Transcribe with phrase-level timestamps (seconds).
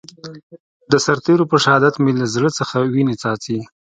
[0.91, 3.59] د سرتېرو په شهادت مې له زړه څخه وينې څاڅي.